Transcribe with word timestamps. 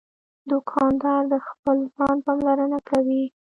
دوکاندار 0.49 1.21
د 1.33 1.35
خپل 1.47 1.77
ځان 1.95 2.15
پاملرنه 2.25 2.79
کوي. 2.89 3.23